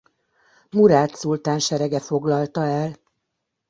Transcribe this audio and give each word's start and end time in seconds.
Murád 0.71 1.15
szultán 1.15 1.59
serege 1.59 1.99
foglalta 1.99 2.61
el. 2.63 2.95